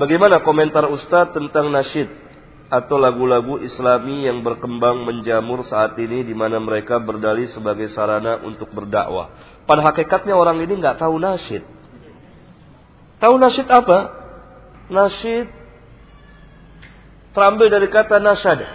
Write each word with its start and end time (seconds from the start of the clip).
Bagaimana 0.00 0.40
komentar 0.40 0.88
Ustadz 0.88 1.36
tentang 1.36 1.68
nasyid 1.68 2.08
atau 2.72 2.96
lagu-lagu 2.96 3.60
Islami 3.60 4.24
yang 4.24 4.40
berkembang 4.40 5.04
menjamur 5.04 5.60
saat 5.68 5.92
ini 6.00 6.24
di 6.24 6.32
mana 6.32 6.56
mereka 6.56 6.96
berdalih 6.96 7.52
sebagai 7.52 7.92
sarana 7.92 8.40
untuk 8.40 8.72
berdakwah. 8.72 9.28
Pada 9.68 9.84
hakikatnya 9.92 10.32
orang 10.32 10.64
ini 10.64 10.80
nggak 10.80 11.04
tahu 11.04 11.20
nasyid. 11.20 11.60
Tahu 13.20 13.34
nasyid 13.36 13.68
apa? 13.68 13.98
Nasyid 14.88 15.46
terambil 17.36 17.68
dari 17.68 17.88
kata 17.92 18.24
nasyada. 18.24 18.68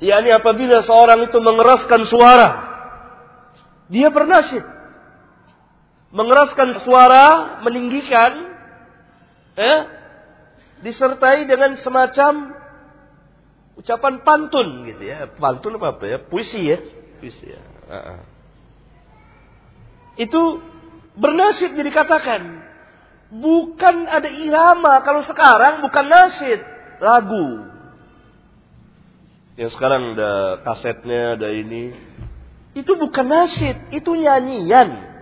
yakni 0.00 0.32
apabila 0.32 0.80
seorang 0.88 1.20
itu 1.28 1.36
mengeraskan 1.36 2.02
suara, 2.08 2.48
dia 3.92 4.08
bernasyid. 4.08 4.64
Mengeraskan 6.16 6.80
suara, 6.80 7.26
meninggikan 7.60 8.45
eh, 9.56 9.80
disertai 10.84 11.48
dengan 11.48 11.80
semacam 11.80 12.52
ucapan 13.76 14.14
pantun 14.24 14.88
gitu 14.88 15.02
ya. 15.04 15.28
Pantun 15.36 15.80
apa 15.80 15.96
apa 15.96 16.04
ya? 16.04 16.18
Puisi 16.20 16.60
ya. 16.60 16.78
Puisi 17.20 17.44
ya. 17.48 17.62
Uh 17.86 17.94
-uh. 17.96 18.20
Itu 20.16 20.64
bernasid 21.16 21.76
jadi 21.76 21.90
katakan. 21.92 22.42
Bukan 23.26 23.96
ada 24.08 24.28
irama. 24.30 25.04
Kalau 25.04 25.24
sekarang 25.28 25.84
bukan 25.84 26.06
nasid. 26.08 26.60
Lagu. 27.00 27.48
Yang 29.56 29.76
sekarang 29.76 30.16
ada 30.16 30.60
kasetnya, 30.64 31.40
ada 31.40 31.48
ini. 31.52 31.92
Itu 32.76 32.96
bukan 32.96 33.24
nasid. 33.28 33.76
Itu 33.92 34.16
nyanyian. 34.16 35.16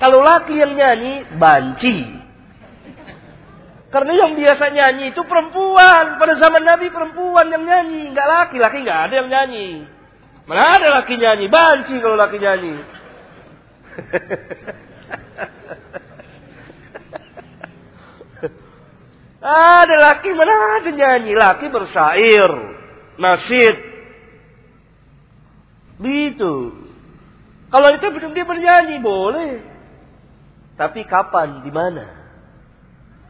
Kalau 0.00 0.24
laki 0.24 0.56
yang 0.56 0.72
nyanyi, 0.76 1.28
banci. 1.36 2.19
Karena 3.90 4.14
yang 4.14 4.38
biasa 4.38 4.70
nyanyi 4.70 5.10
itu 5.10 5.22
perempuan. 5.26 6.14
Pada 6.22 6.38
zaman 6.38 6.62
Nabi 6.62 6.94
perempuan 6.94 7.50
yang 7.50 7.66
nyanyi. 7.66 8.14
Enggak 8.14 8.28
laki. 8.30 8.62
Laki 8.62 8.86
enggak 8.86 9.10
ada 9.10 9.14
yang 9.18 9.26
nyanyi. 9.26 9.82
Mana 10.46 10.78
ada 10.78 11.02
laki 11.02 11.18
nyanyi. 11.18 11.50
Banci 11.50 11.98
kalau 11.98 12.14
laki 12.14 12.38
nyanyi. 12.38 12.74
ada 19.82 19.96
laki 20.06 20.30
mana 20.38 20.54
ada 20.78 20.90
nyanyi. 20.94 21.34
Laki 21.34 21.66
bersair. 21.66 22.50
Nasid. 23.18 23.74
Begitu. 25.98 26.86
Kalau 27.74 27.88
itu 27.90 28.06
dia 28.30 28.46
bernyanyi 28.46 29.02
boleh. 29.02 29.66
Tapi 30.78 31.02
kapan? 31.10 31.66
Di 31.66 31.74
mana? 31.74 32.19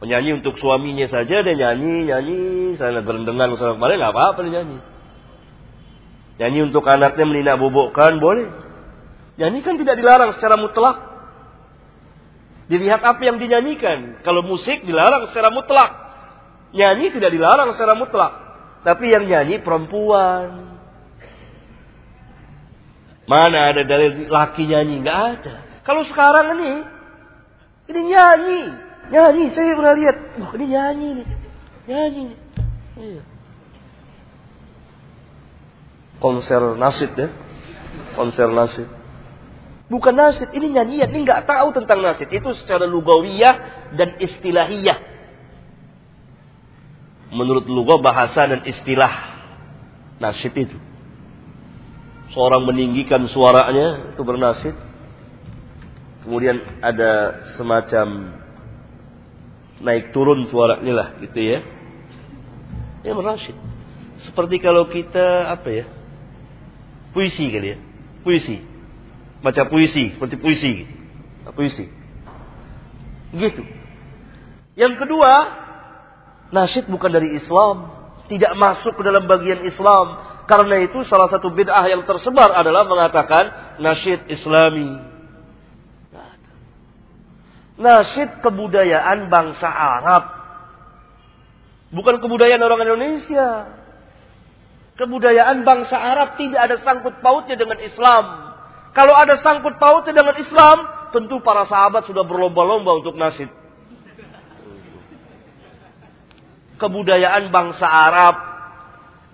Penyanyi 0.01 0.41
untuk 0.41 0.57
suaminya 0.57 1.05
saja 1.13 1.45
dia 1.45 1.53
nyanyi, 1.53 2.09
nyanyi, 2.09 2.39
saya 2.81 3.05
gerendengan 3.05 3.53
sama 3.53 3.77
kemarin 3.77 4.01
nggak 4.01 4.13
apa-apa 4.17 4.39
dia 4.41 4.53
nyanyi. 4.57 4.79
Nyanyi 6.41 6.59
untuk 6.73 6.81
anaknya 6.89 7.25
melinak 7.29 7.61
bobokkan 7.61 8.17
boleh. 8.17 8.49
Nyanyi 9.37 9.61
kan 9.61 9.77
tidak 9.77 10.01
dilarang 10.01 10.33
secara 10.33 10.57
mutlak. 10.57 10.97
Dilihat 12.65 12.97
apa 13.05 13.21
yang 13.21 13.37
dinyanyikan. 13.37 14.25
Kalau 14.25 14.41
musik 14.41 14.81
dilarang 14.89 15.29
secara 15.29 15.53
mutlak. 15.53 15.91
Nyanyi 16.73 17.13
tidak 17.13 17.29
dilarang 17.29 17.77
secara 17.77 17.93
mutlak. 17.93 18.33
Tapi 18.81 19.05
yang 19.05 19.29
nyanyi 19.29 19.61
perempuan. 19.61 20.81
Mana 23.29 23.69
ada 23.69 23.85
dari 23.85 24.25
laki 24.25 24.65
nyanyi? 24.65 25.05
Nggak 25.05 25.21
ada. 25.37 25.55
Kalau 25.85 26.09
sekarang 26.09 26.57
ini, 26.57 26.73
ini 27.93 28.01
nyanyi. 28.09 28.63
Nyanyi, 29.11 29.51
saya 29.51 29.75
pernah 29.75 29.95
lihat. 29.99 30.17
Wah, 30.39 30.51
ini 30.55 30.65
nyanyi 30.71 31.07
nih. 31.19 31.27
Nyanyi 31.91 32.21
nih. 32.31 32.39
Iya. 32.95 33.23
Konser 36.23 36.61
nasid 36.79 37.11
ya. 37.19 37.27
Konser 38.15 38.47
nasid. 38.55 38.87
Bukan 39.91 40.15
nasid, 40.15 40.47
ini 40.55 40.71
nyanyian. 40.71 41.11
Ini 41.11 41.27
nggak 41.27 41.43
tahu 41.43 41.75
tentang 41.75 41.99
nasid. 41.99 42.31
Itu 42.31 42.55
secara 42.63 42.87
lugawiyah 42.87 43.55
dan 43.99 44.15
istilahiyah. 44.15 45.11
Menurut 47.35 47.67
lugah 47.67 47.99
bahasa 47.99 48.47
dan 48.47 48.63
istilah 48.63 49.11
nasid 50.23 50.55
itu. 50.55 50.79
Seorang 52.31 52.63
meninggikan 52.63 53.27
suaranya 53.27 54.15
itu 54.15 54.23
bernasid. 54.23 54.75
Kemudian 56.23 56.63
ada 56.79 57.43
semacam 57.59 58.39
naik 59.81 60.13
turun 60.13 60.47
suaranya 60.47 60.93
lah 60.93 61.07
gitu 61.19 61.37
ya. 61.41 61.59
Ya 63.01 63.11
merasyid. 63.17 63.57
Seperti 64.29 64.61
kalau 64.61 64.85
kita 64.87 65.49
apa 65.49 65.69
ya? 65.69 65.85
Puisi 67.11 67.49
kali 67.49 67.75
ya. 67.75 67.77
Puisi. 68.21 68.61
Baca 69.41 69.65
puisi, 69.65 70.13
seperti 70.13 70.37
puisi. 70.37 70.73
Puisi. 71.57 71.85
Gitu. 73.33 73.63
Yang 74.77 74.93
kedua, 75.01 75.31
nasyid 76.53 76.85
bukan 76.87 77.11
dari 77.11 77.35
Islam, 77.35 77.89
tidak 78.29 78.53
masuk 78.55 78.93
ke 78.95 79.03
dalam 79.03 79.25
bagian 79.25 79.65
Islam. 79.65 80.29
Karena 80.45 80.83
itu 80.83 81.01
salah 81.09 81.27
satu 81.31 81.51
bid'ah 81.51 81.85
yang 81.89 82.05
tersebar 82.05 82.53
adalah 82.53 82.85
mengatakan 82.85 83.75
nasyid 83.81 84.29
Islami. 84.29 85.10
Nasid 87.79 88.43
kebudayaan 88.43 89.31
bangsa 89.31 89.69
Arab. 89.69 90.23
Bukan 91.91 92.23
kebudayaan 92.23 92.63
orang 92.63 92.83
Indonesia. 92.87 93.79
Kebudayaan 94.99 95.63
bangsa 95.63 95.95
Arab 95.95 96.35
tidak 96.35 96.61
ada 96.67 96.75
sangkut 96.83 97.19
pautnya 97.23 97.55
dengan 97.55 97.79
Islam. 97.79 98.23
Kalau 98.91 99.15
ada 99.15 99.39
sangkut 99.39 99.79
pautnya 99.79 100.11
dengan 100.11 100.35
Islam, 100.35 100.77
tentu 101.15 101.39
para 101.39 101.63
sahabat 101.67 102.07
sudah 102.07 102.27
berlomba-lomba 102.27 102.99
untuk 102.99 103.15
nasid. 103.15 103.47
Kebudayaan 106.75 107.53
bangsa 107.53 107.87
Arab 107.87 108.35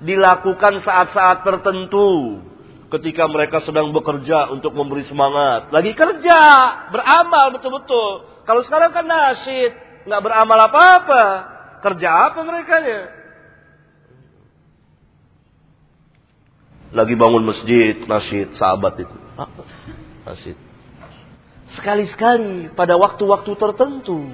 dilakukan 0.03 0.85
saat-saat 0.85 1.41
tertentu 1.41 2.41
ketika 2.87 3.27
mereka 3.27 3.59
sedang 3.67 3.91
bekerja 3.91 4.51
untuk 4.51 4.71
memberi 4.71 5.03
semangat. 5.11 5.71
Lagi 5.75 5.91
kerja, 5.91 6.39
beramal 6.91 7.59
betul-betul. 7.59 8.43
Kalau 8.47 8.61
sekarang 8.63 8.95
kan 8.95 9.03
nasid, 9.03 9.75
nggak 10.07 10.23
beramal 10.23 10.59
apa-apa. 10.71 11.23
Kerja 11.83 12.31
apa 12.31 12.39
mereka 12.47 12.75
nya? 12.79 12.99
Lagi 16.95 17.13
bangun 17.19 17.43
masjid, 17.43 17.99
nasid, 18.07 18.55
sahabat 18.55 19.03
itu. 19.03 19.17
Nasid. 20.23 20.57
Sekali-sekali 21.75 22.71
pada 22.71 22.95
waktu-waktu 22.95 23.51
tertentu. 23.59 24.31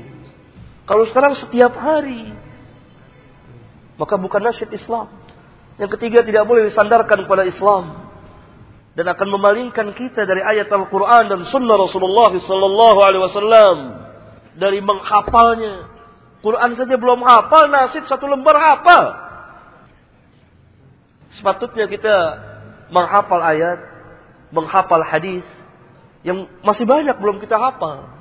Kalau 0.86 1.10
sekarang 1.10 1.34
setiap 1.42 1.74
hari. 1.74 2.30
Maka 3.98 4.18
bukan 4.22 4.42
nasid 4.46 4.70
Islam. 4.70 5.10
Yang 5.82 5.98
ketiga 5.98 6.22
tidak 6.22 6.46
boleh 6.46 6.70
disandarkan 6.70 7.26
kepada 7.26 7.50
Islam 7.50 8.03
dan 8.94 9.06
akan 9.10 9.28
memalingkan 9.34 9.90
kita 9.98 10.22
dari 10.22 10.42
ayat 10.46 10.70
Al-Quran 10.70 11.26
dan 11.26 11.42
Sunnah 11.50 11.78
Rasulullah 11.82 12.30
Sallallahu 12.30 13.00
Alaihi 13.02 13.24
Wasallam 13.26 13.78
dari 14.58 14.80
menghafalnya. 14.86 15.90
Quran 16.44 16.76
saja 16.76 17.00
belum 17.00 17.24
hafal, 17.24 17.72
nasid 17.72 18.04
satu 18.06 18.28
lembar 18.28 18.54
hafal. 18.60 19.06
Sepatutnya 21.40 21.90
kita 21.90 22.16
menghafal 22.94 23.42
ayat, 23.42 23.80
menghafal 24.54 25.02
hadis 25.02 25.48
yang 26.22 26.46
masih 26.62 26.86
banyak 26.86 27.16
belum 27.18 27.42
kita 27.42 27.58
hafal. 27.58 28.12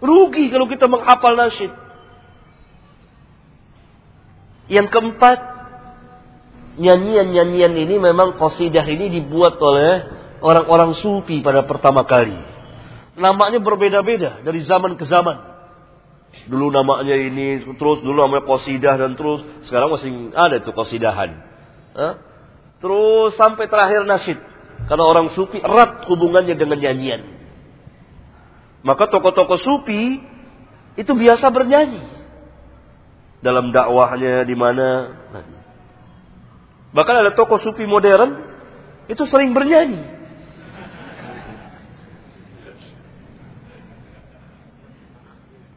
Rugi 0.00 0.48
kalau 0.48 0.70
kita 0.70 0.88
menghafal 0.88 1.36
nasid. 1.36 1.72
Yang 4.72 4.88
keempat, 4.88 5.38
nyanyian-nyanyian 6.78 7.74
ini 7.74 7.94
memang 7.98 8.38
qasidah 8.38 8.84
ini 8.84 9.10
dibuat 9.20 9.58
oleh 9.62 9.92
orang-orang 10.42 10.98
sufi 11.00 11.40
pada 11.40 11.64
pertama 11.64 12.04
kali. 12.04 12.36
Namanya 13.14 13.62
berbeda-beda 13.62 14.42
dari 14.42 14.66
zaman 14.66 14.98
ke 14.98 15.06
zaman. 15.06 15.54
Dulu 16.50 16.66
namanya 16.74 17.14
ini, 17.14 17.62
terus 17.78 18.02
dulu 18.02 18.26
namanya 18.26 18.42
kosidah 18.42 18.98
dan 18.98 19.14
terus 19.14 19.40
sekarang 19.70 19.94
masih 19.94 20.34
ada 20.34 20.58
itu 20.58 20.70
kosidahan. 20.74 21.30
Hah? 21.94 22.14
Terus 22.82 23.38
sampai 23.38 23.70
terakhir 23.70 24.02
nasyid. 24.02 24.38
Karena 24.90 25.04
orang 25.06 25.32
sufi 25.32 25.62
erat 25.62 26.04
hubungannya 26.10 26.58
dengan 26.58 26.76
nyanyian. 26.82 27.22
Maka 28.84 29.08
tokoh-tokoh 29.08 29.56
sufi 29.62 30.20
itu 30.98 31.12
biasa 31.14 31.48
bernyanyi 31.48 32.02
dalam 33.40 33.72
dakwahnya 33.72 34.44
di 34.44 34.56
mana. 34.58 34.88
Bahkan 36.94 37.14
ada 37.26 37.30
tokoh 37.34 37.58
sufi 37.58 37.82
modern 37.90 38.38
itu 39.10 39.26
sering 39.26 39.50
bernyanyi. 39.50 40.14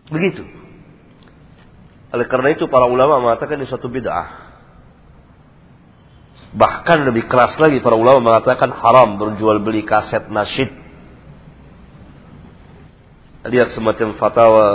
Begitu. 0.08 0.46
Oleh 2.14 2.28
karena 2.32 2.56
itu 2.56 2.70
para 2.72 2.88
ulama 2.88 3.20
mengatakan 3.20 3.60
ini 3.60 3.68
suatu 3.68 3.92
bid'ah. 3.92 4.48
Bahkan 6.56 7.04
lebih 7.12 7.28
keras 7.28 7.60
lagi 7.60 7.84
para 7.84 8.00
ulama 8.00 8.32
mengatakan 8.32 8.72
haram 8.72 9.20
berjual 9.20 9.60
beli 9.60 9.84
kaset 9.84 10.32
nasyid. 10.32 10.72
Lihat 13.48 13.76
semacam 13.76 14.16
fatwa 14.16 14.68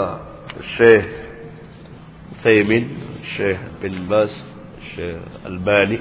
Syekh 0.76 1.04
Thaymin, 2.44 2.84
Syekh 3.36 3.60
bin 3.80 4.04
Bas, 4.08 4.32
Syekh 4.96 5.46
Albani. 5.46 5.98